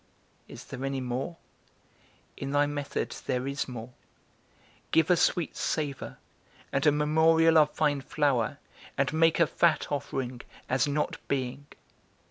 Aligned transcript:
Is 0.47 0.65
there 0.65 0.83
any 0.83 0.99
more? 0.99 1.37
In 2.35 2.49
thy 2.49 2.65
method 2.65 3.15
there 3.27 3.45
is 3.45 3.67
more: 3.67 3.91
Give 4.89 5.11
a 5.11 5.15
sweet 5.15 5.55
savour, 5.55 6.17
and 6.73 6.87
a 6.87 6.91
memorial 6.91 7.55
of 7.59 7.69
fine 7.75 8.01
flour, 8.01 8.57
and 8.97 9.13
make 9.13 9.39
a 9.39 9.45
fat 9.45 9.91
offering, 9.91 10.41
as 10.67 10.87
not 10.87 11.17
being. 11.27 11.67